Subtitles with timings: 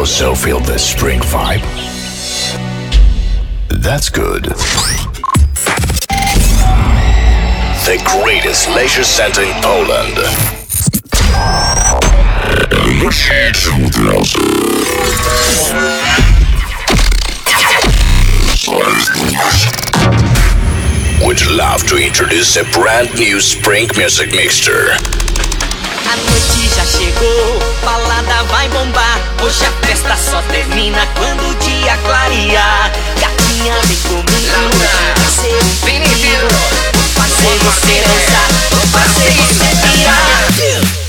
[0.00, 1.60] also feel the spring vibe?
[3.68, 4.44] That's good.
[7.84, 10.16] The greatest leisure center in Poland.
[21.22, 24.92] Would love to introduce a brand new spring music mixture.
[24.92, 29.29] A noite já chegou, balada vai bombar.
[29.42, 32.92] Hoje a festa só termina quando o dia clarear.
[33.18, 34.52] Gatinha, vem comigo.
[34.52, 35.74] Laura, Vai um
[36.92, 38.48] Vou fazer você dançar.
[38.70, 40.99] Vou fazer você virar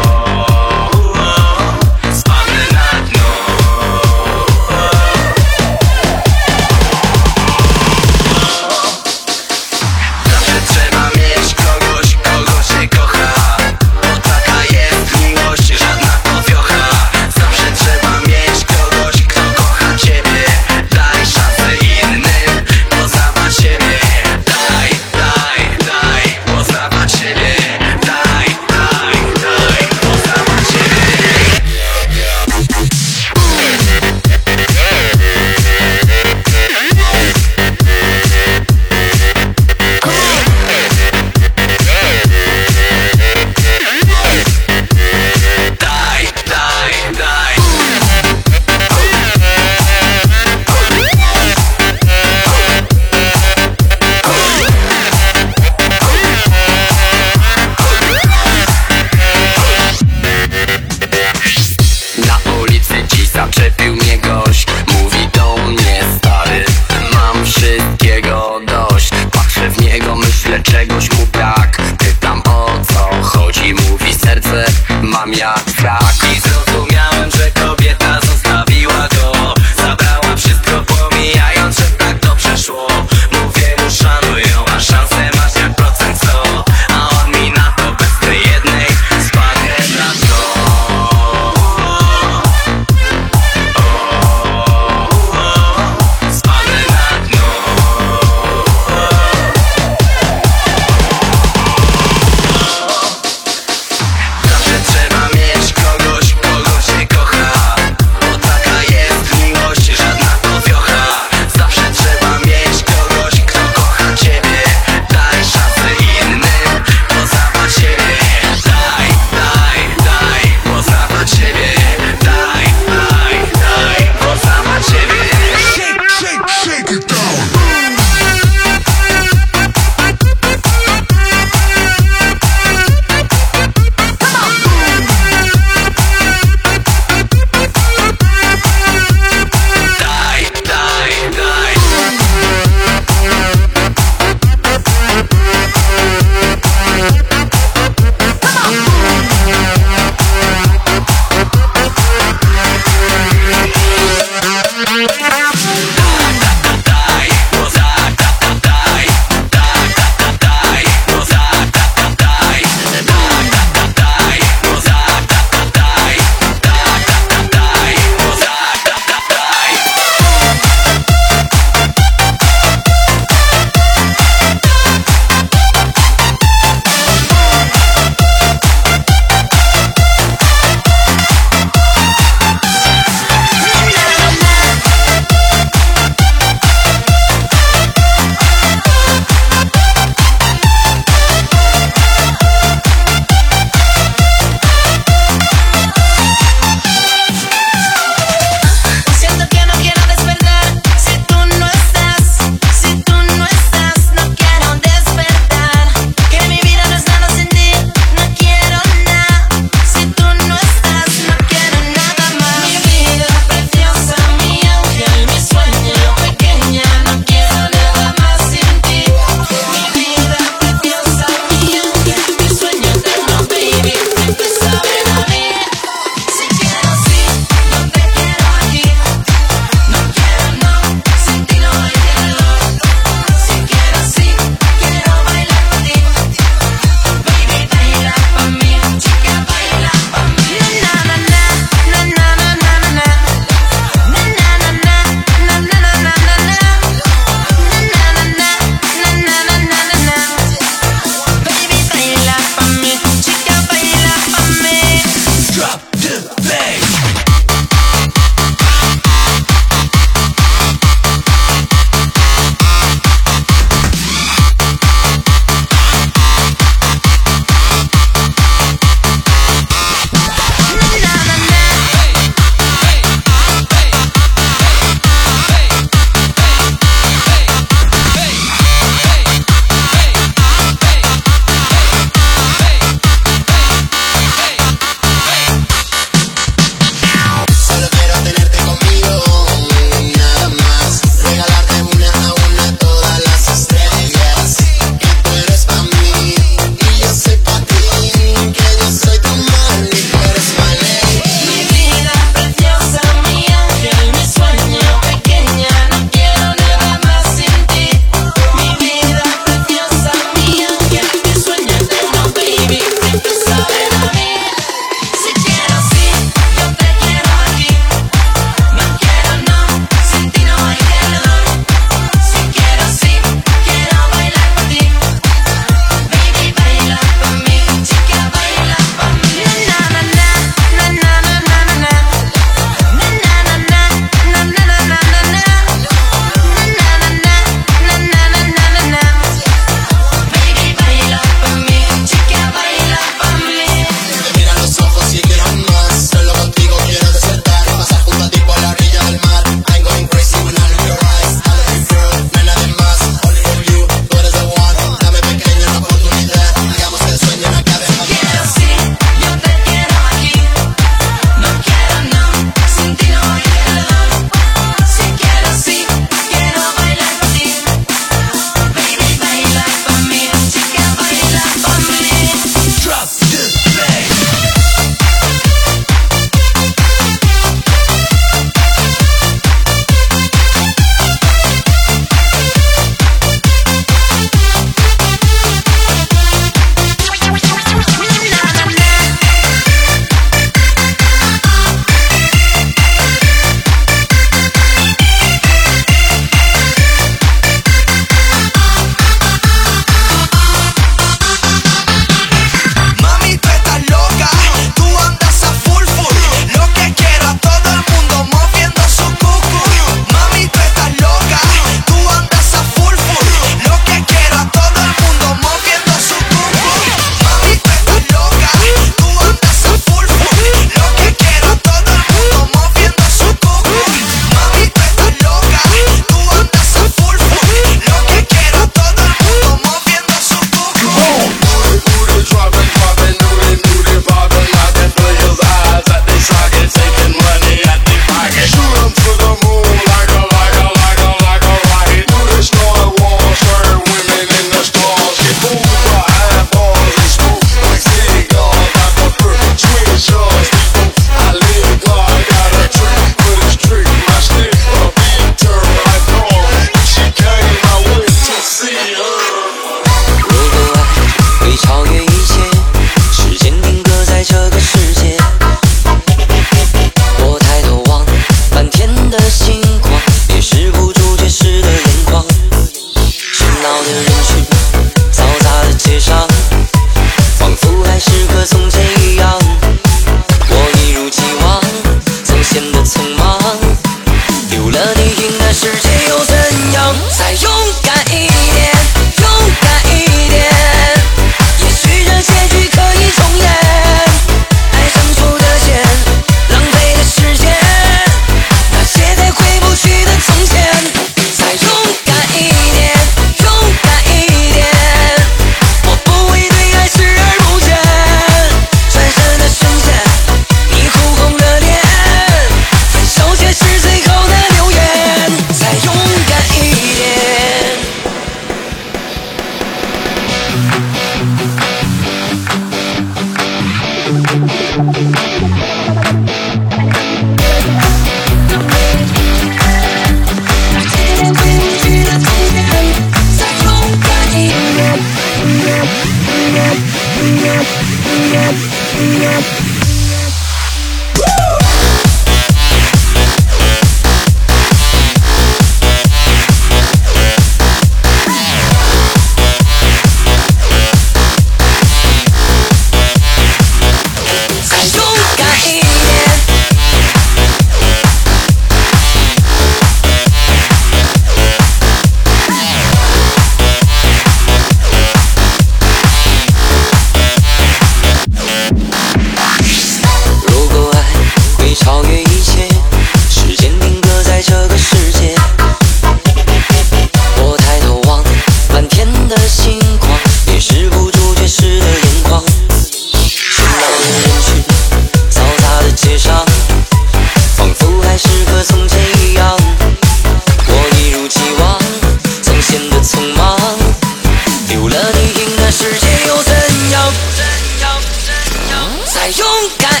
[599.30, 599.42] 4
[599.78, 600.00] 回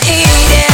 [0.50, 0.73] で